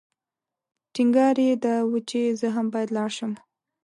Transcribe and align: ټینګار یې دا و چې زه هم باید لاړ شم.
ټینګار 0.93 1.35
یې 1.45 1.53
دا 1.63 1.75
و 1.89 1.93
چې 2.09 2.19
زه 2.39 2.47
هم 2.55 2.65
باید 2.73 2.89
لاړ 2.97 3.09
شم. 3.17 3.31